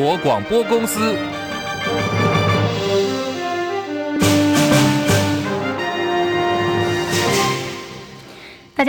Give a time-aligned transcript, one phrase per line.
[0.00, 1.37] 国广播公司。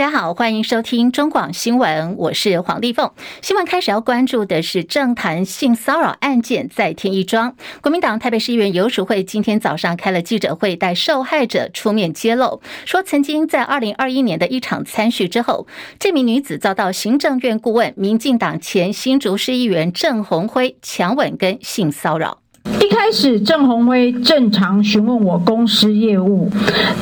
[0.00, 3.10] 大家好，欢迎收听中广新闻，我是黄丽凤。
[3.42, 7.54] 新闻开始要关注的是政坛性骚扰案件再添一桩。
[7.82, 15.66] 国民党台北市议员游淑慧今天早上开了记者会，带受害者出面揭露，说曾经在二零二一年的一场餐叙之后，
[15.98, 22.38] 这名女子遭到行政院顾问、民进党前新竹市议员郑红辉强吻跟性骚扰。
[22.78, 26.48] 一开始，郑鸿辉正常询问我公司业务，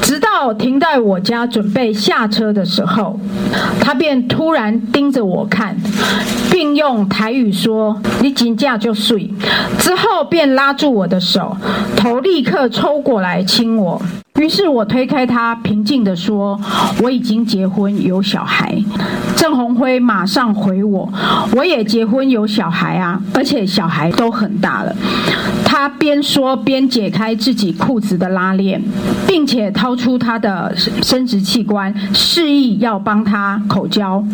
[0.00, 3.18] 直到停在我家准备下车的时候，
[3.80, 5.77] 他便突然盯着我看，
[6.50, 9.30] 并用台语说：“你紧架就睡。”
[9.78, 11.56] 之后便拉住我的手，
[11.96, 14.00] 头立刻抽过来亲我。
[14.38, 16.59] 于是我推开他，平静地说
[17.02, 18.80] ：“我已经结婚有小孩。”
[19.37, 21.12] 郑鸿辉马上回我
[21.56, 24.94] ：“我也结婚有小孩啊，而且小孩都很大了。”
[25.64, 28.81] 他边说边解开自己裤子的拉链，
[29.27, 34.25] 并且掏出他的生殖器官，示意要帮他口交。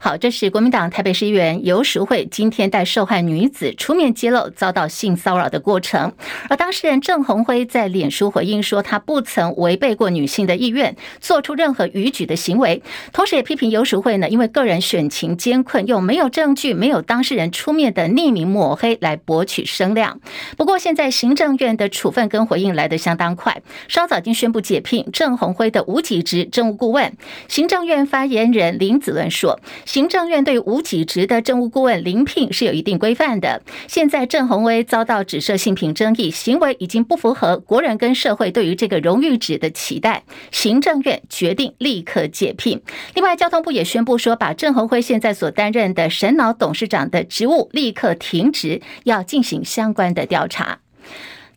[0.00, 6.12] 好，这是国民党台北市议员游淑慧今天带受害女子出面揭露遭到性骚扰的过程。
[6.48, 12.80] 而当事人郑红辉在脸书回应说，他不曾违背过女性的意愿，做出任何逾矩的行为。
[13.12, 20.20] 同时也批评游淑慧呢，因为个人选情艰困，用没有证据、没有当事人出面的匿名抹黑来博取声量。
[20.56, 27.16] 不过现在行政院的处分跟回应来得相当快，稍早已经宣布解聘郑红辉的无给职政务顾问。
[27.48, 29.58] 行政院发言人林子伦说。
[29.88, 33.62] 行政院对无给职的政务顾问临聘是有一定规范的。
[33.86, 42.82] 现在郑鸿辉遭到指涉性平争议，行为已经不符合国人跟社会对于这个荣誉职的期待，行政院决定立刻解聘。
[43.14, 50.80] 另外，交通部也宣布说，把郑鸿辉现在所担任的神脑董事长的职务立刻停职，要进行相关的调查。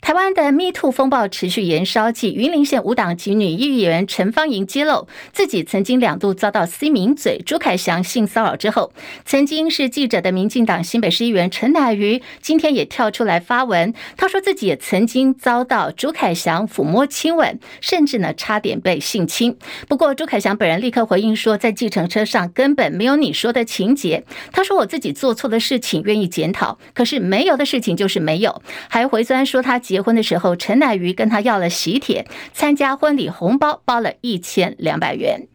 [0.02, 8.92] 台湾的 Me Too 风暴持续延烧，继云林县无党籍女议员陈芳莹揭露自己曾经两度遭到 C 名嘴朱凯翔性骚扰之后，
[9.26, 19.56] 曾经是记者的民进党新北市议员陈乃瑜今天也跳出来发文，他说自己也曾经遭到朱凯翔抚摸亲吻，甚至呢差点被性侵。
[19.88, 24.24] 不过朱凯翔本人立刻回应说，在计程车上根本没有你说的情节。
[24.52, 29.80] 他说我自己做错的事情愿意检讨，可是没有的事情就是没有，还回钻说他。
[29.91, 35.51] 结婚的时候，陈乃瑜跟他要了喜帖，参加婚礼红包包了一千两百元。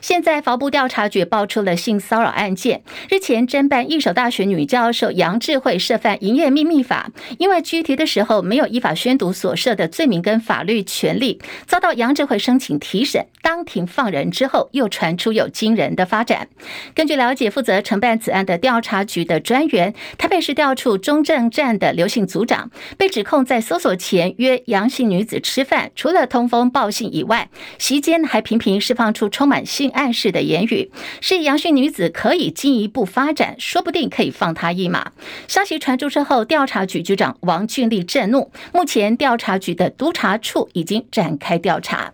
[0.00, 2.82] 现在，法部调查局爆出了性骚扰案件。
[3.08, 16.48] 日前侦办一所大学女教授杨智慧涉犯营业秘密法，因为拘提的时候没有依法宣读所涉的罪名跟法律权利，遭到杨智慧申请提审，当庭放人之后，又传出有惊人的发展。
[16.94, 35.10] 根据了解，负责承办此案的调查局的专员，台北市调处中正站的刘姓组长，被指控在搜索前约杨姓女子吃饭，除了通风报信以外，席间还频频释放出充满性暗示的言语，示意杨姓女子可以进一步发展，说不定可以放她一马。
[35.48, 42.12] 消息传出之后，调查局局长王俊立震怒，目前调查局的督察处已经展开调查。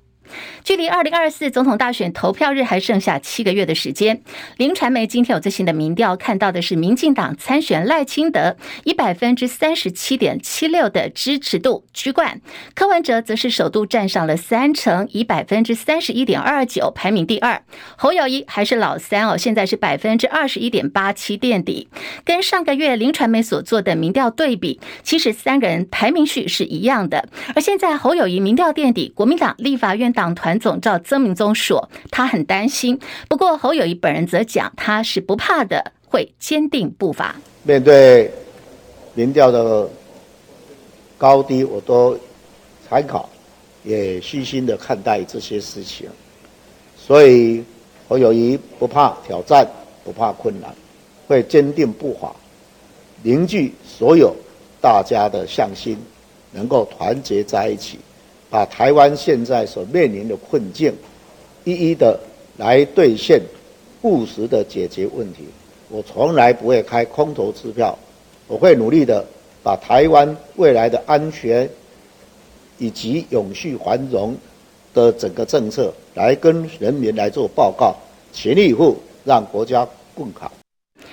[0.65, 4.23] 距离二零二四总统大选投票日还剩下七个月的时间，
[4.57, 12.41] 林传媒今天有最新的民调，看到的是民进党参选赖清德以百分之三十七点七六的支持度居冠，
[12.75, 17.63] 柯文哲则是首度站上了三成，以百分之三十一点二九排名第二，
[17.97, 21.89] 侯友谊还是老三哦，现在是百分之二十一点八七垫底，
[22.25, 30.35] 跟上个月林传媒所做的民调对比，其实三个人排名序是一样的，而现在侯友谊民调垫底，国民党立法院党。
[30.35, 32.99] 团总召曾铭宗说，他很担心。
[33.29, 37.37] 不过侯友宜本人则讲，他是不怕的，会坚定步伐。
[37.63, 38.31] 面对
[39.15, 39.89] 民调的
[41.17, 42.19] 高低，我都
[42.89, 43.29] 参考，
[43.85, 46.09] 也虚心的看待这些事情。
[46.97, 47.63] 所以
[48.09, 49.67] 侯友宜不怕挑战，
[50.03, 50.75] 不怕困难，
[51.29, 52.35] 会坚定步伐，
[53.23, 54.35] 凝聚所有
[54.81, 55.97] 大家的向心，
[56.53, 57.99] 能够团结在一起。
[58.49, 60.95] 把台湾现在所面临的困境，
[61.65, 62.19] 一一的
[62.57, 63.41] 来兑现，
[64.03, 65.45] 务实的解决问题。
[65.89, 67.97] 我从来不会开空头支票，
[68.47, 69.25] 我会努力的
[69.63, 71.69] 把台湾未来的安全
[72.79, 74.37] 以及永续繁荣
[74.95, 77.95] 的整个政策来跟人民来做报告，
[78.33, 80.51] 全力以赴让国家更好。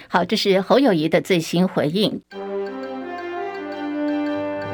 [0.07, 2.21] 好，这是侯友谊的最新回应。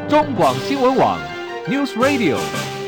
[0.10, 1.39] 中广新闻网。
[1.70, 2.79] News Radio。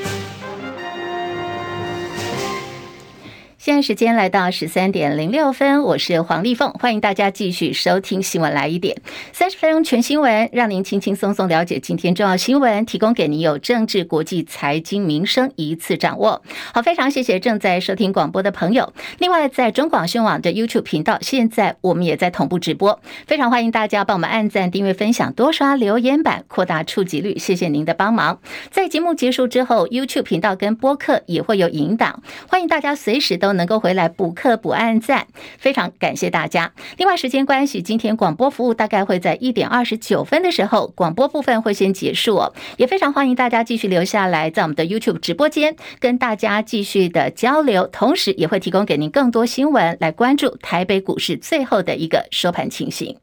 [3.64, 9.00] 现在时间来到十三点零六分，我是黄丽凤，欢迎大家继续收听新闻来一点，
[9.34, 16.42] 三十分钟全新闻，让您轻轻松松了解今天重要新闻，提供给您有政治、国际、财经、民生一次掌握。
[16.74, 18.94] 好，非常谢谢正在收听广播的朋友。
[19.20, 28.40] 另外，在中广新闻网的 YouTube 频道，现在我们也在同步直播，非常欢迎大家帮我们按赞、订阅、分享、多刷留言板，扩大触及率，谢谢您的帮忙。
[28.72, 33.51] 在节目结束之后，YouTube 频道跟播客也会有引导，欢迎大家随时都。
[33.54, 35.28] 能够回来补课补按赞，
[35.58, 36.74] 非常感谢大家。
[36.98, 42.42] 另外，时间关系，今天广播服务大概会在一点二十九分的时候，广播部分会先结束。
[42.78, 53.21] 也非常欢迎大家继续留下来，在我们的 YouTube 直播间跟大家继续的交流，同时也会提供给您更多新闻来关注台北股市最后的一个收盘情形。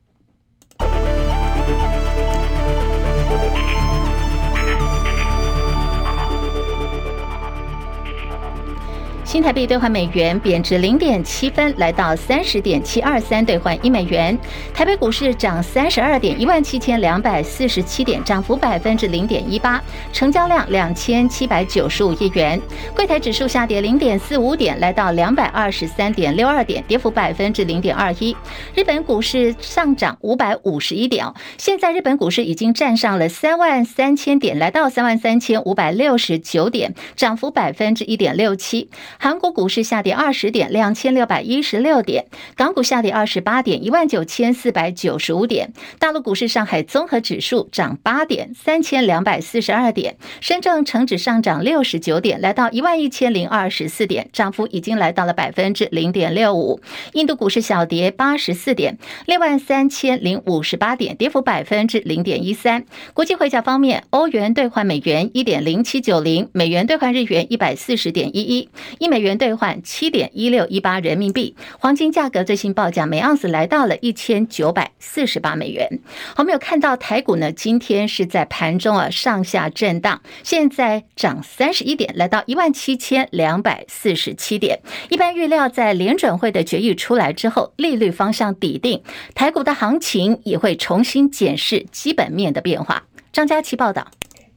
[9.28, 14.36] 新台币兑换美元贬值零点七分，来到三十点七二三兑换一美元。
[14.72, 19.84] 台北股市涨三十二点一万七千两百四十七点，涨幅百分之零点一八，
[20.14, 22.58] 成交量两千七百九十五亿元。
[22.96, 28.34] 柜台指数下跌零点四五点，来到两百二十三点六二点，跌幅百分之零点二一。
[28.74, 31.26] 日本股市上涨五百五十一点，
[31.58, 38.88] 现在日本股市已经站上了三万三千点，来到三万三千五百六十九点，涨幅百分之一点六七。
[39.20, 42.22] 韩国股市下跌二十点，两千六百一十六点；
[42.54, 45.72] 港股下跌二十八点，一万九千四百九十五点。
[45.98, 56.80] 大陆股市，上海综合指数涨八点，三千两百四十二点；深圳成指上涨六十九点，来到一万一千零二十四点，涨幅已经来到了百分之零点六五。
[57.14, 62.84] 印度股市小跌八十四点，六万三千零五十八点，跌幅百分之零点一三。
[63.14, 68.68] 国际汇价方面，欧元兑换美元一点零七九零，美元兑换日元一百四十点一一。
[69.08, 76.00] 美元兑换七点一六一八人民币，黄金价格最新报价每盎司来到了一千九百四十八美元。
[76.36, 84.80] 我们有看到台股呢，今天是在盘中啊上下震荡，现在涨三十一点，来到一万七千两百四十七点。
[85.08, 89.02] 一般预料在联准会的决议出来之后，利率方向底定，
[89.34, 93.04] 台股的行情也会重新检视基本面的变化。
[93.32, 94.06] 张佳琪报道。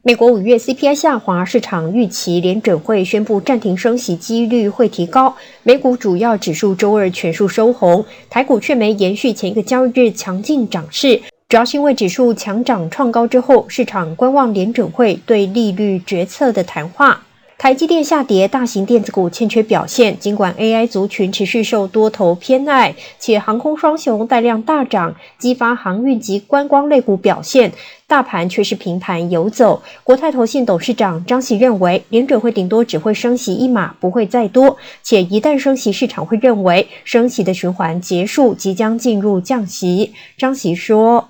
[0.04, 5.36] 美国五月 CPI 下滑，市场预期联准会宣布暂停升息几率会提高。
[5.62, 17.22] 美股主要指数周二全数收红，台股却没延续前一个交易日强劲涨势，主要是因为指数强涨创高之后，市场观望联准会对利率决策的谈话。
[17.62, 20.18] 台积电下跌，大型电子股欠缺表现。
[20.18, 27.70] 尽管 AI 族群持续受多头偏爱，且航空双雄带量大涨，激发航运及观光类股表现，
[28.08, 29.80] 大盘却是平盘游走。
[30.02, 34.76] 国泰投信董事长张喜认为，联准会顶多只会升息一码，不会再多。
[35.04, 40.12] 且一旦升息，市场会认为升息的循环结束，即将进入降息。
[40.36, 41.28] 张喜说：“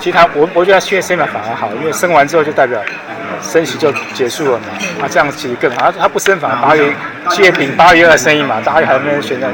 [0.00, 2.82] 其他我我觉得七月升了反而好，因为升完之后就代表。”
[3.42, 4.66] 升息就结束了嘛？
[5.02, 5.90] 啊，这样其实更好。
[5.90, 6.94] 他不升反而八月
[7.30, 9.52] 七月底八月二升一嘛，大家还没有选择。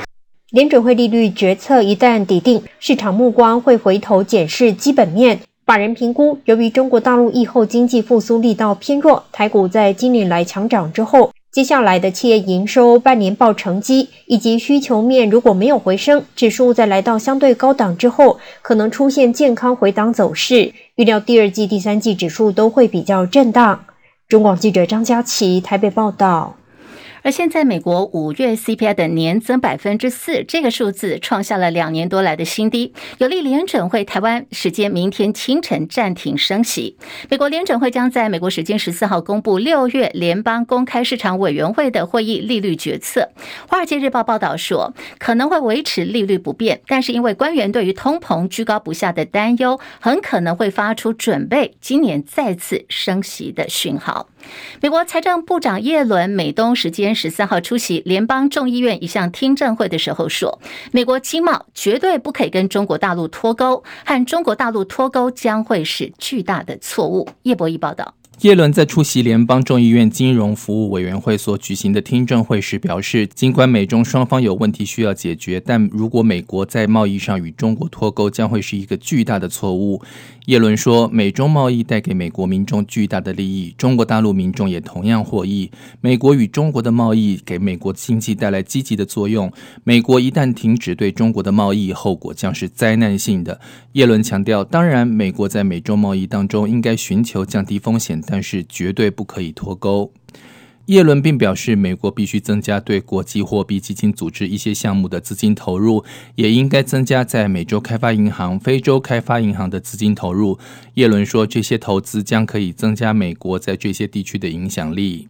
[0.51, 5.41] 联准会利率决策一旦底定，市场目光会回头检视基本面。
[5.65, 11.33] 法人评估，由于中国大陆疫后经济复苏力道偏弱，台股在今年来强涨之后。
[11.51, 20.75] 接下来的企业营收半年报成绩以及需求面如果没有回升，指数在来到相对高档之后，可能出现健康回档走势。
[20.97, 23.87] 预料第二季、第三季指数都会比较震荡。
[24.29, 26.55] 中广记者张佳琪台北报道。
[27.23, 36.97] 而现在，美国五月 CPI 的年增百分之四，这个数字创下了两年多来的新低，有利联准会台湾时间明天清晨暂停升息。
[37.29, 43.29] 美国联准会将在美国时间十四号公布六月联邦公开市场委员会的会议利率决策。
[43.69, 54.29] 华尔街日报报道说，可能会维持利率不变，但是因为官员对于通膨居高不下的担忧，很可能会发出准备今年再次升息的讯号。
[54.81, 60.61] 美国财政部长耶伦美东时间十三号出席联邦众议院一项听证会的时候说，
[60.93, 67.29] 美国经贸绝对不可以跟中国大陆脱钩，和中国大陆脱钩将会是巨大的错误。
[67.43, 68.18] 叶博弈报道。
[68.43, 80.01] 耶伦在出席联邦众议院金融服务委员会所举行的听证会时表示，尽管美中双方有问题需要解决，但如果美国在贸易上与中国脱钩，将会是一个巨大的错误。
[80.47, 85.71] 耶伦说，美中贸易带给美国民众巨大的利益，中国大陆民众也同样获益。
[86.01, 89.53] 美国与中国的贸易给美国经济带来积极的作用。
[89.83, 93.61] 美国一旦停止对中国的贸易，后果将是灾难性的。
[93.93, 98.23] 耶伦强调，当然，美国在美中贸易当中应该寻求降低风险。
[98.31, 100.13] 但是绝对不可以脱钩。
[100.87, 106.05] 耶伦并表示，美国必须增加对国际货币基金组织一些项目的资金投入，
[106.35, 110.59] 也应该增加在美洲开发银行、非洲开发银行的资金投入。
[110.95, 115.29] 耶伦说，这些投资将可以增加美国在这些地区的影响力。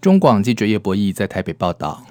[0.00, 2.04] 中广记者叶博义在台北报道。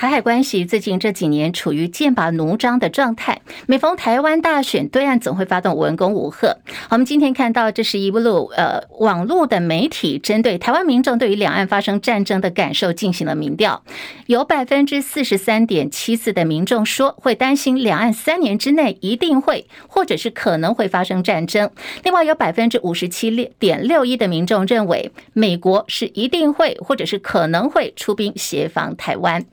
[0.00, 6.56] 台海关系最近这几年处于剑拔弩张的状态，每逢台湾大选，对岸总会发动文攻武吓。
[6.88, 13.82] 好，我们今天看到这是一路呃网络的媒体针对台湾民众对于两岸发生战争的感受进行了民调，
[14.24, 21.70] 有百分之四十三点七四的民众说会担心两岸三年之内一定会或者是可能会发生战争，
[22.04, 29.44] 另外有百分之五十七点六一的民众认为美国是一定会或者是可能会出兵协防台湾。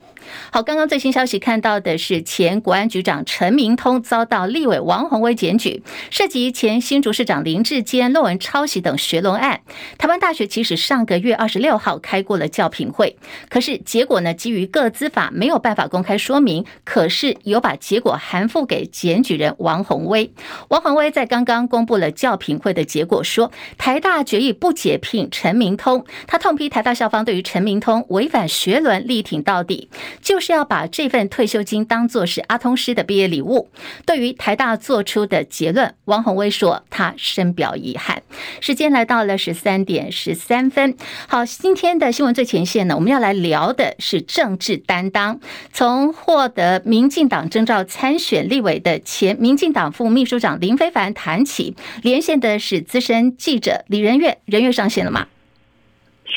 [0.50, 9.60] 好，刚刚最新消息看到的是，前国安局长陈明通遭到立委王宏威检举，涉及前新竹市长林智坚论文抄袭等学伦案。
[9.98, 13.16] 台湾大学其实上个月二十六号开过了教评会，
[13.48, 20.32] 可是结果呢，基于各资法没有办法公开说明，可是有把结果函复给检举人王宏威。
[20.68, 29.88] 王宏威在刚刚公布了教评会的结果，说台大决议不解聘陈明通，他痛批台大校方对于陈明通违反学伦力挺到底。
[30.20, 33.68] 就是要把这份退休金当作是阿通师的毕业礼物。
[34.06, 38.22] 对于台大做出的结论，王鸿薇说他深表遗憾。
[38.60, 40.96] 时间来到了十三点十三分。
[41.26, 45.40] 好，今天的新闻最前线呢，我们要来聊的是政治担当。
[45.72, 55.26] 从获得民进党征召参选立委的前民进党副秘书长林非凡谈起，连线的是资深记者李仁岳，仁岳上线了吗？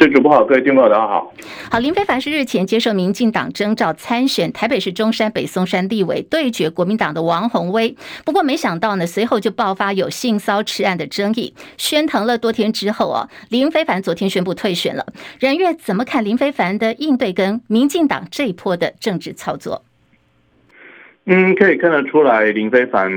[0.02, 1.32] 是主播好，各位听众大家好。
[1.70, 7.96] 好，林非凡是日前接受民进党征召参选台北市中山北松山立委，对决国民党的王宏威。
[8.26, 15.06] 不过没想到呢，随后就爆发有性骚扰案的争议，喧腾了多天之后啊，林非凡昨天宣布退选了。
[15.40, 19.84] 冉岳怎么看林非凡的应对跟民进党这一波的政治操作？
[21.28, 23.08] 嗯，可以看得出来，林非凡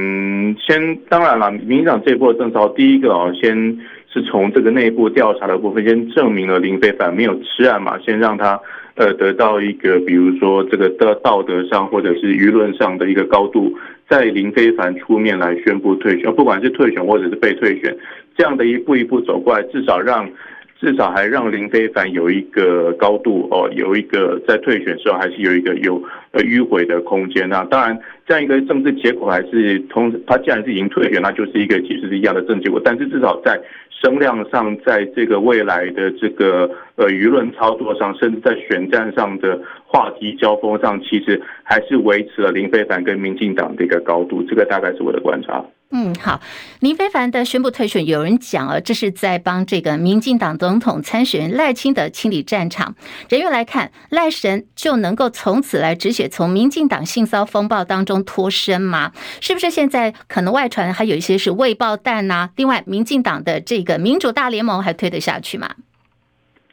[0.60, 3.78] 先当然了，民进党这一波的征召，第一个哦，先。
[4.14, 8.60] 是从这个内部调查的部分，先证明了林非凡没有吃案嘛，先让他
[8.94, 13.76] 呃得到一个，比如说这个的道德上或者是舆论上的一个高度，
[14.08, 17.96] 在林非凡出面来宣布退选，不管是退选或者是被退选，
[18.36, 20.30] 这样的一步一步走过来，至少让。
[20.78, 26.02] 至少还让林非凡有一个高度哦，有一个在退选时候还是有一个有
[26.32, 27.48] 呃迂回的空间。
[27.48, 32.80] 那当然，这样一个政治结果还是通，他既然是已经退选，那就是一个其实是一样的政治结果。
[32.84, 33.58] 但是至少在
[34.02, 44.42] 声量上，在这个未来的这个呃舆论操作上，甚至在选战上的话题交锋上，其实还是维持了林非凡跟民进党的一个高度。
[44.42, 45.64] 这个大概是我的观察。
[45.96, 46.40] 嗯，好，
[46.80, 52.96] 林非凡的宣布退选，有人讲啊，这是在帮这个民进党总统参选人赖清德清理战场。
[53.28, 59.12] 人员来看，赖神就能够从此来止血，从民进党性骚风暴当中脱身吗？
[59.40, 62.50] 是不是现在可能外传还有一些是未爆弹呐？
[62.56, 65.70] 另外，民进党的这个民主大联盟还推得下去吗？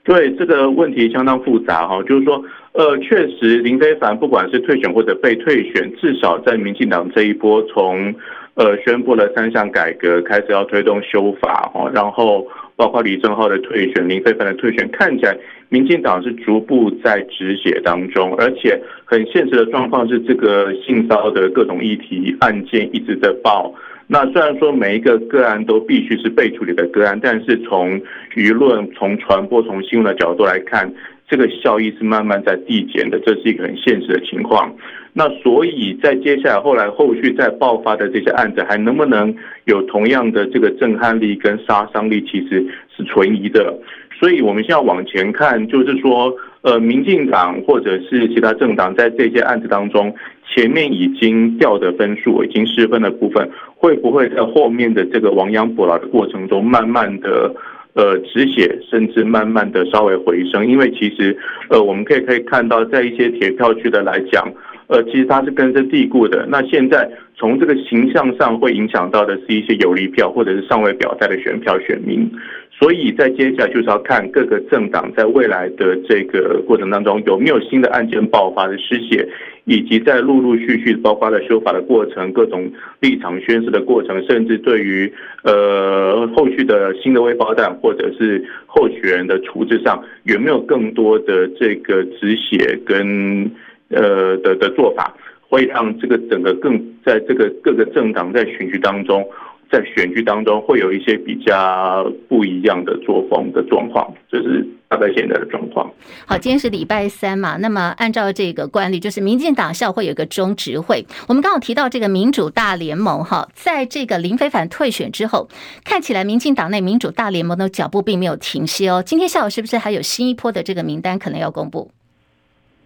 [0.03, 8.15] 对，这个问题相当复杂哈，就是说，呃，确实林非凡不管是退选或者被退选，至少在民进党这一波从。
[8.55, 15.37] 呃，宣布了三项改革，开始要推动修法哦，然后包括李正浩的退选、林飞帆的退选，看起来
[15.69, 23.73] 民进党是逐步在止血当中，而且很现实的状况是，这个性骚的各种议题案件一直在爆。
[24.07, 28.01] 那虽然说每一个个案都必须是被处理的个案，但是从
[28.35, 30.93] 舆论、从传播、从新闻的角度来看，
[31.29, 34.75] 这个效益是慢慢在递减的，这是一个很现实的情况。
[35.13, 42.65] 那所以在接下来后来后续再爆发的这些案子，还能不能有同样的这个震撼力跟杀伤力，其实
[42.95, 43.77] 是存疑的。
[44.17, 50.15] 所以我们现在往前看，就是说，呃，民进党或者是其他政党在这些案子当中，
[50.47, 57.53] 前面已经掉的分数已经失分的部分，会不会在后面的这个亡羊补牢的过程中，慢慢的？
[57.93, 61.37] 呃，止血，甚至慢慢的稍微回升，因为其实，
[61.67, 64.49] 呃，我们可以可以看到，在一些铁票区的来讲，
[64.91, 66.45] 呃，其实它是根深蒂固的。
[66.49, 72.29] 那现在从这个形象上会影响到的是一些游离票，或者是尚未表态的选票选民。
[72.77, 79.25] 所以在接下来就是要看各个政党在未来的这个过程当中有没有新的案件爆发的失血，
[79.63, 82.69] 以及在陆陆续续包括了修法的过程、各种
[82.99, 93.49] 立场宣示的过程，甚至对于呃后续的新的未爆弹或者是候选人的处置上，有没有更多的这个止血跟
[93.91, 95.15] 呃的的做法，
[95.49, 99.25] 会让这个整个更在这个各个政党在选举当中。
[99.71, 105.89] 在选举当中会有一些比较不一样的作风的状况，就是大概现在的状况。
[106.25, 111.05] 好，今天是礼拜三嘛，那么按照这个惯例，就是民进党校会有个中执会。
[111.29, 115.47] 我们刚好提到这个民主大联盟哈，在这个林飞凡退选之后，
[115.85, 119.01] 看起来民进党内民主大联盟的脚步并没有停歇哦。
[119.01, 121.89] 今天下午是不是还有新一波的这个名单可能要公布？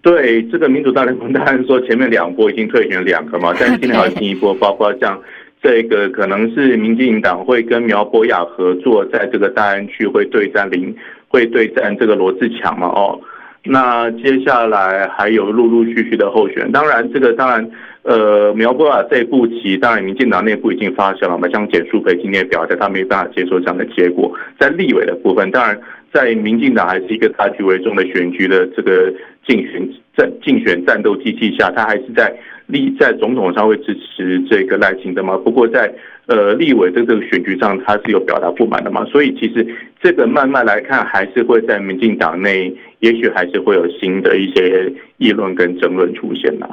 [0.06, 5.20] 对，这个民主大联盟当然说前面两波已经退选两个嘛， 但是今天还有新一波，包括像。
[5.64, 10.96] 这个可能是民进党会跟苗博雅合作，在这个大安区会对战林，
[11.28, 12.86] 会对战这个罗志强嘛？
[12.86, 13.20] 哦，
[13.64, 17.68] 那接下来还有陆陆续续的候选，当然这个当然，
[18.04, 24.32] 呃，苗博雅这一步棋，当然民进党内部已经发生了嘛，像简舒培今天表态，他没办法接受这样的结果。
[24.60, 25.80] 在立委的部分，当然
[26.16, 29.14] 在民进党还是一个大局为重的选举的这个
[29.46, 32.34] 竞选战竞选战斗机器下，他还是在。
[32.68, 35.38] 立在总统上会支持这个赖清德嘛？
[35.38, 35.94] 不过在
[36.26, 39.06] 呃立委的这个选举上，他是有表达不满的嘛。
[39.06, 39.64] 所以其实
[40.02, 46.68] 这个慢慢来看，还是会在民进党内，也许还是会有新的一些议论跟争论出现呐。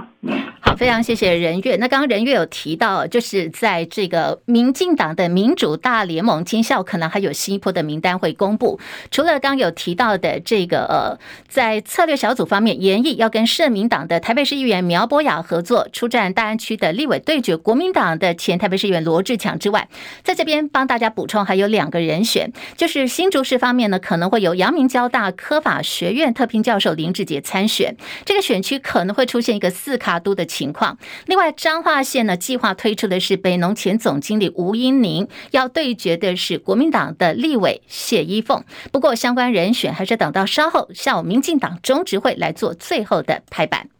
[0.61, 1.75] 好，非常谢谢人月。
[1.77, 8.79] 那刚刚人月有提到，就是在这个民进党的民主大联盟，今校可能还有新一波的名单会公布。
[9.11, 11.19] 除了刚有提到的这个呃，
[11.49, 19.89] 在策略小组方面，研议要跟社民党的台北市议员苗博雅合作，出战大安区的立委对决国民党的前台北市议员罗志强之外，
[20.23, 27.97] 在这边帮大家补充，还有两个人选，就是新竹市方面呢，可能会有阳明交大科法学院特聘教授林志杰参选，
[28.33, 30.97] 这个选区可能会出现一个四卡都的情况。
[31.27, 38.65] 另外，彰化县呢，计划推出的是北农前总经理吴英宁，要对决的是国民党的立委谢依凤。
[38.91, 43.91] 不过，相关人选还是等到稍后下午民进党中执会来做最后的拍板。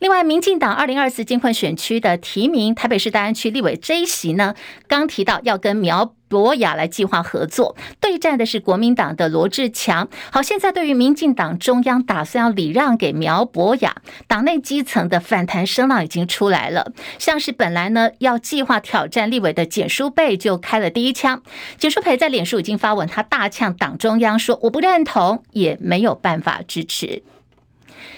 [0.00, 4.56] 另外，民进党二零二四金困选区的提名，台北市大安区立委这一席呢，
[4.88, 10.08] 刚提到要跟苗博雅来计划合作，对战的是国民党的罗志强。
[10.30, 16.92] 好，现在对于民进党中央打算要礼让给苗博雅，党内基层的反弹声浪已经出来了。
[17.18, 21.42] 像是本来呢要计划挑战立委的简舒培就开了第一枪。
[21.78, 27.22] 简舒培在脸书已经发文，他大呛党中央说：“我不认同，也没有办法支持。”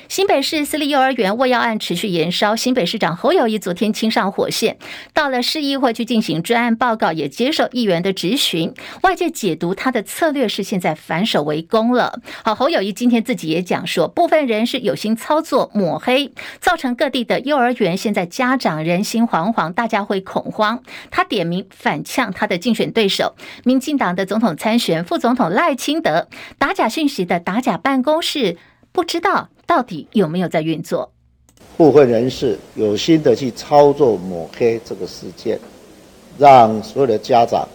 [0.09, 4.77] 新北市私立幼儿园未药案持续延烧，新北市长侯友谊昨天亲上火线，
[5.13, 8.73] 到了市议会去进行专案报告，也接受议员的质询。
[9.03, 12.21] 外界解读他的策略是现在反守为攻了。
[12.45, 20.83] 好，侯友谊今天自己也讲说，部分人是有心操作抹黑，造成各地的幼儿园现在家长人心惶惶，大家会恐慌。
[21.11, 28.57] 他点名反呛他的竞选对手，民进党的总统参选副总统赖清德，打假讯息的打假办公室，
[28.93, 29.49] 不知道。
[29.67, 31.09] 到底有没有在运作？
[31.77, 35.57] 部分人士有心的去操作抹黑这个事件，
[36.37, 37.69] 让所有的家长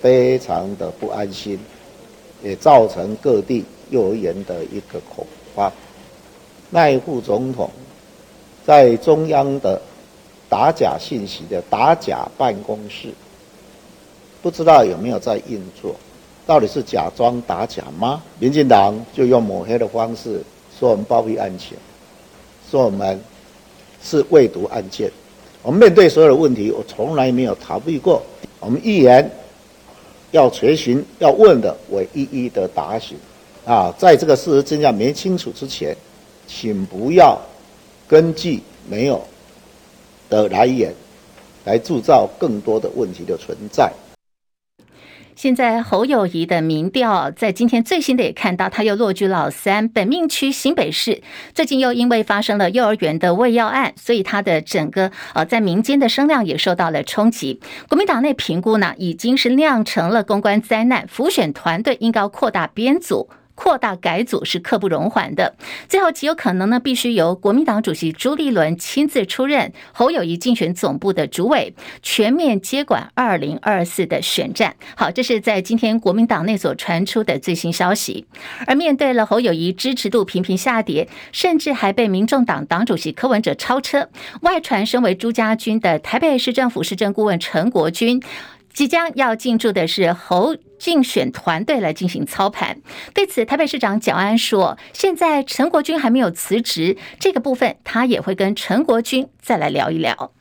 [0.00, 1.58] 非常的不安心，
[2.42, 5.70] 也造成各地幼儿园的一个恐慌。
[6.70, 7.70] 赖副总统
[8.64, 9.78] 在中央的
[10.48, 13.12] 打假信息的打假办公室，
[14.40, 15.94] 不知道有没有在运作？
[16.50, 18.20] 到底是假装打假吗？
[18.40, 20.42] 民进党就用抹黑的方式。
[20.76, 21.76] 说我们包庇案情，
[22.68, 23.20] 说我们
[24.02, 25.08] 是未读案件。
[25.62, 28.20] 我们面对所有的问题，我从来没有逃避过。
[28.58, 29.30] 我们议员
[30.32, 33.16] 要垂询、要问的，我一一的答询。
[33.64, 35.96] 啊，在这个事实真相没清楚之前，
[36.48, 37.38] 请不要
[38.08, 39.22] 根据没有
[40.28, 40.92] 的来源
[41.64, 43.92] 来制造更多的问题的存在。
[45.42, 49.88] 现在侯友谊的民调，在今天最新的也看到，他又落居老三。
[49.88, 51.22] 本命区新北市
[51.54, 57.58] 最近又因为发生了幼儿园的喂药案，所以他的整个呃在民间的声量也受到了冲击。
[57.88, 63.30] 国民党内评估呢，已经是酿成了公关灾难，浮选团队应该扩大编组。
[63.60, 65.54] 扩大改组是刻不容缓的，
[65.86, 74.74] 最后极有可能呢，必须由国民党主席朱立伦亲自出任侯友谊竞选总部的主委，全面接管二零二四的选战。
[74.96, 78.24] 好，这是在今天国民党内所传出的最新消息。
[78.66, 84.08] 而面对了侯友谊支持度频频下跌，甚至还被民众党党主席柯文哲超车，
[84.40, 88.22] 外传身为朱家军的台北市政府市政顾问陈国军。
[88.72, 92.80] 即将要进驻的是侯竞选团队来进行操盘。
[93.14, 100.32] 对此，台北市长蒋安说：“现在陈国军还没有辞职，这个部分他也会跟陈国军再来聊一聊。”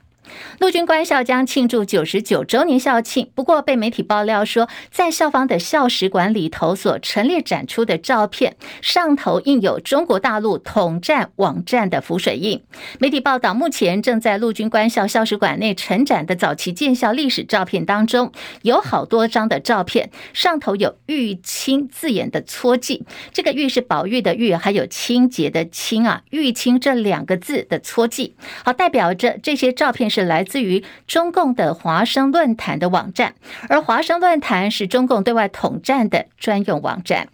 [0.60, 12.62] 陆军官校将庆祝九十九周年校庆，不过被媒体爆料说，在校方的校史馆里头所陈列展出的照片上头印有中国大陆统战网站的浮水印。
[13.00, 30.19] 媒体报道，目前正在陆军官校校史馆内陈展的早期建校历史照片当中，有好多张的照片上头有“玉清”字眼的戳记，这个“玉”是宝玉的“玉”，还有清洁的“清”啊，“玉清”这两个字的戳记，好，代表着这些照片是。
[30.20, 33.36] 是来自于中共的华生论坛的网站，
[33.70, 37.30] 而华生论坛是中共对外统战的专用网站。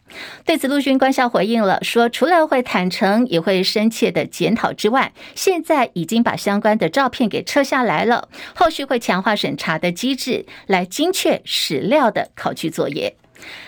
[0.46, 13.16] 对此，陆军官校回应了，说除了会坦诚，也会深切的检讨之外，现在已经把相关的照片给撤下来了，后续会强化审查的机制，来精确史料的考据作业。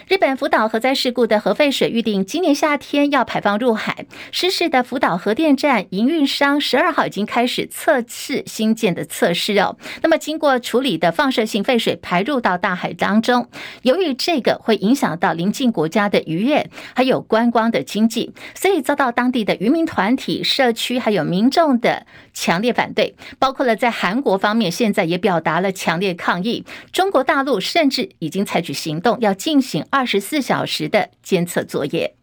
[0.08, 4.06] 日本福岛核灾事故的核废水预定今年夏天要排放入海。
[4.32, 9.76] 失事的福岛核电站营运商十二号已经开始测试新建的测试哦。
[10.02, 13.50] 那么经过处理的放射性废水排入到大海当中，
[13.82, 23.13] 由于这个会影响到邻近国家的渔业还有观光的经济，所以遭到当地的渔民团体、社区还有民众的强烈反对。
[23.39, 26.63] 包括了在韩国方面，现在也表达了强烈抗议。
[26.93, 32.14] 中国大陆甚至已经采取行动，要进行二十四小时的监测作业。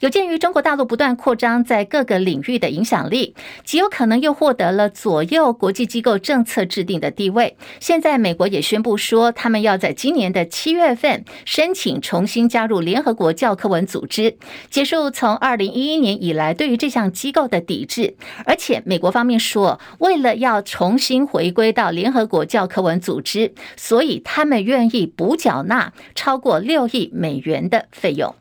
[0.00, 7.56] 有鉴于中国大陆不断扩张在各个领域的影响力，极有可能又获得了左右国际机构政策制定的地位。
[7.80, 14.36] 现在美国也宣布说，他们要在今年的七月份申请重新加入联合国教科文组织，
[14.70, 18.16] 结束从二零一一年以来对于这项机构的抵制。
[18.44, 28.34] 而且美国方面说，为了要重新回归到联合国教科文组织，所以他们愿意补缴纳超过六亿美元的费用。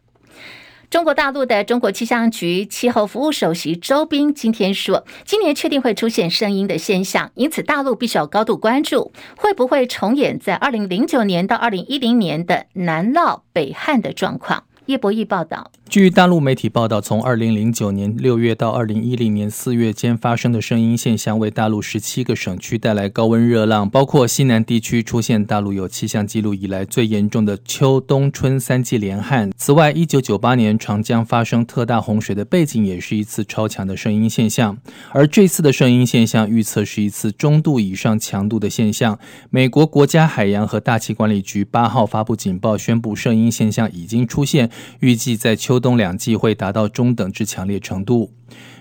[0.94, 14.66] 中国大陆的中国气象局气候服务首席周斌今天说，今年确定会出现声音的现象，因此大陆必须要高度关注，会不会重演在二零零九年到二零一零年的南涝北旱的状况。
[14.86, 15.72] 叶博弈报道。
[15.94, 29.52] 据大陆媒体报道，从二零零九年六月到二零一零年四月间发生的圣婴现象，为大陆十七个省区带来高温热浪，包括西南地区出现大陆有气象记录以来最严重的秋冬春三季连旱。
[29.56, 34.76] 此外，一九九八年长江发生特大洪水的背景也是一次超强的圣婴现象，
[35.12, 39.20] 而这次的圣婴现象预测是一次中度以上强度的现象。
[39.52, 45.80] 美国国家海洋和大气管理局八号发布警报，宣布圣婴现象已经出现，预计在秋。
[45.84, 48.32] 冬两季会达到中等至强烈程度。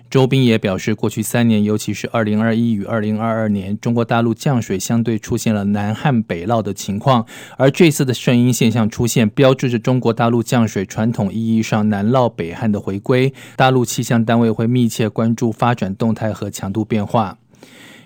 [0.09, 13.33] 周斌也表示，过去三年，尤其是二零二一与二零二二年，中国大陆降水相对出现了南旱北涝的情况，而这次的圣婴现象出现，标志着中国大陆降水传统意义上南涝北旱的回归。
[13.57, 17.38] 大陆气象单位会密切关注发展动态和强度变化。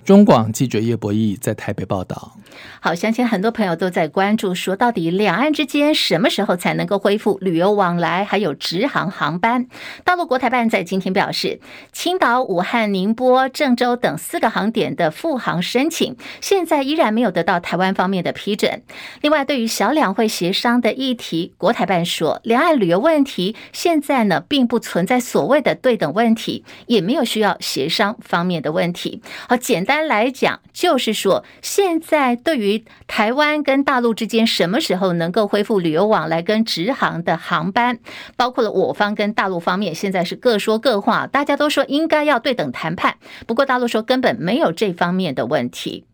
[0.06, 2.36] 中广记者叶博弈在台北报道。
[2.80, 9.66] 好，相信很多朋友都在关注，说到底两岸之间什么时候才能够恢复旅游往来，还有直航航班？
[10.04, 11.58] 大陆国台办在今天表示，
[11.92, 18.84] 青岛、武汉、宁波、郑州等四个航点的复航申请，现在依然没有得到台湾方面的批准。
[19.22, 29.20] 另外，对于小两会协商的议题，国台办说，两岸旅游问题现在呢，并不存在所谓的对等问题，也没有需要协商方面的问题。
[29.48, 29.95] 好，简单。
[30.02, 37.98] 来讲，就是说，现在对于台湾跟大陆之间什么时候能够恢复旅游往来跟直航的航班，
[38.36, 46.04] 包括了我方跟大陆方面，现在是各说各话，大家都说应该要对等谈判，不过大陆说根本没有这方面的问题。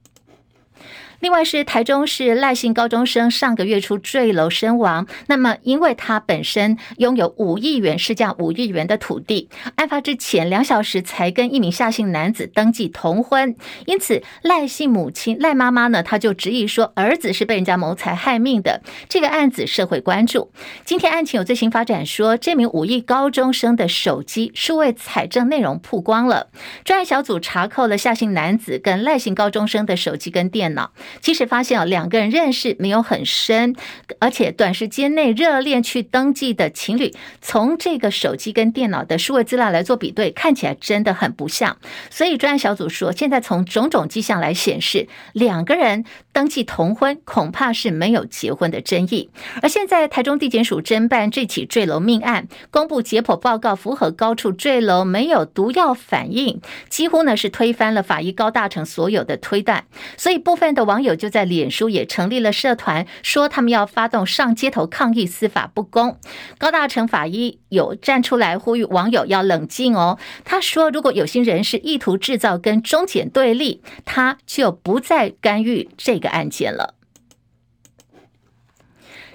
[1.22, 13.54] 另外是台中市赖姓高中生上个月初坠楼身亡，那么因为他本身拥有五亿元市价五亿元的土地，案发之前两小时才跟一名夏姓男子登记同婚，
[13.87, 18.82] 因此赖姓母亲赖妈妈呢，他就执意说儿子是被人家谋财害命的。
[19.08, 20.50] 这个案子社会关注，
[20.85, 26.48] 今天案情有最新发展说，这名五亿高中生的手机数位采证内容曝光了，
[26.85, 30.90] 专案小组查扣了夏姓男子跟赖姓高中生的手机跟电脑。
[31.20, 33.75] 其实发现啊，两个人认识没有很深，
[34.18, 41.77] 而且短时间内热恋去登记的情侣，从这个手机跟电脑的数位资料来做比对，看起来真的很不像。
[42.11, 49.31] 所以专案小组说，现在从种种迹象来显示，两个人登记同婚，恐怕是没有结婚的争议。
[49.62, 59.85] 而现在台中地检署侦办这起坠楼命案，公布解剖报告，符合高处坠楼没有毒药反应，几乎呢是推翻了法医高大成所有的推断。
[60.16, 66.17] 所以部分的网网友就在脸书也成立了社团，说他们要发动上街头抗议司法不公。
[66.59, 70.21] 高大成法医有站出来呼吁网友要冷静哦。
[70.45, 76.95] 他说，如果有心人士意图制造跟中检对立，他就不再干预这个案件了。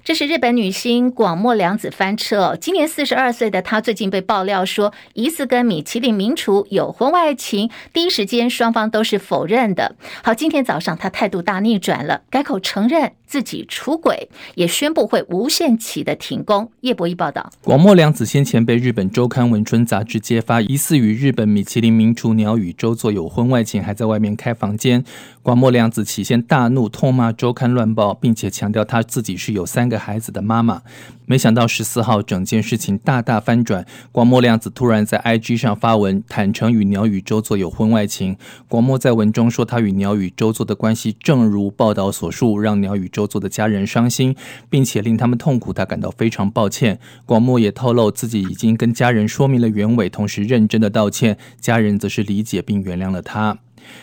[0.08, 2.58] 这是日本女星广末凉子翻车。
[2.62, 9.98] 今年四十二岁的她，最近被爆料说疑似跟米其林名厨有婚外情，第一时间双方都是否认的。
[10.24, 16.72] 好，今天早上她态度大逆转了，改口承认自己出轨，也宣布会无限期的停工。
[16.80, 25.04] 叶博弈报道，广末凉子先前被日本周刊文春杂志揭发，疑似与日本米其林名厨鸟羽周作有婚外情，还在外面开房间。
[25.48, 29.98] 广末凉子起先大怒，痛骂周刊乱报，并且强调她自己是有三个。
[29.98, 30.82] 孩子的妈妈，
[31.26, 33.86] 没想到十四号整件事情大大翻转。
[34.12, 38.36] 广末凉子突然在 IG 上发文，坦诚与鸟羽周作有婚外情。
[38.68, 44.36] 广末在文中说，他与鸟羽周作的关系正如报道所述，让鸟羽周作的家人伤心，
[44.70, 47.00] 并且令他们痛苦，他感到非常抱歉。
[47.26, 53.60] 广末也透露自己已经跟家人说明了原委，同时认真的道歉，家人则是理解并原谅了他。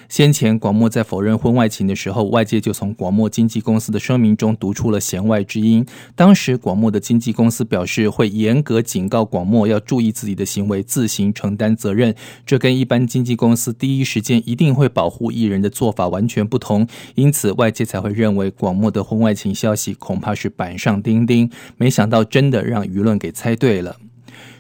[0.09, 5.85] 先前广末在否认婚外情的时候，外界就从广末经纪公司的声明中读出了弦外之音。
[6.15, 12.15] 当时广末的经纪公司表示会严格警告广末要注意自己的行为，自行承担责任。
[12.47, 21.51] 这跟一般经纪公司第一时间一定会保护艺人的做法完全不同，因此外界才会认为广末的婚外情消息恐怕是板上钉钉。
[21.77, 23.97] 没想到真的让舆论给猜对了。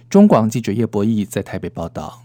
[0.09, 2.23] 中广记者叶博义在台北报道。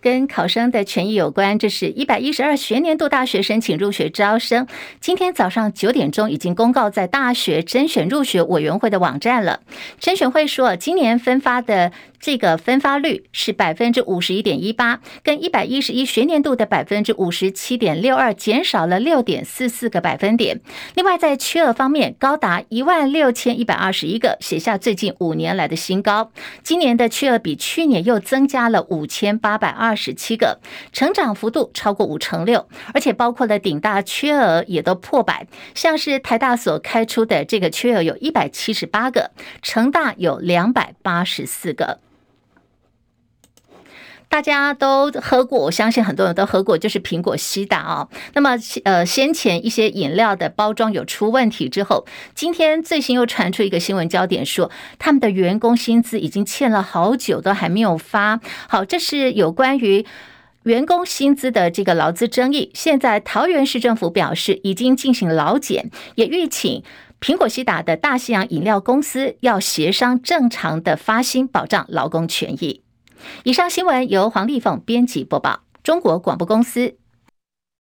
[0.00, 4.66] 跟考生的权益有关，这是一百一十二学年度大学申请入学招生，
[5.00, 9.60] 今天早上九点钟已经公告在大学甄选入学委员会的网站了。
[9.98, 11.92] 甄选会说，今年分发的。
[12.18, 20.60] 这个分发率是百分之五十一点一八，跟一百一十一学年度的百分之五十七点六二减少了六点四四个百分点。
[20.94, 26.32] 另外，在缺额方面，高达一万六千一百二十一个，写下最近五年来的新高。
[26.64, 30.58] 今年的缺额比去年又增加了五千八百二二十七个，
[30.92, 35.46] 成长幅度超过五成六，而且包括了顶大缺额也都破百，
[35.76, 39.30] 像是台大所开出的这个缺额有一百七十八个，
[39.62, 42.00] 成大有两百八十四个。
[44.28, 48.08] 大家都喝过，我相信很多人都喝过，就是苹果西打啊。
[48.34, 48.50] 那么，
[48.84, 58.40] 呃，先前一些饮料的包装有出问题之后，今天最新又传出一个新闻焦点，说他们的员工薪资已经欠了好久，都还没有发。
[58.68, 60.04] 好，这是有关于
[60.64, 62.70] 员工薪资的这个劳资争议。
[62.74, 66.82] 现在桃园市政府表示，已经进行劳检，也预请
[67.20, 72.82] 苹果西打的大西洋饮料公司要协商正常的发薪，保障劳工权益。
[73.44, 76.96] 以上新闻由黄丽凤编辑播报，中国广播公司。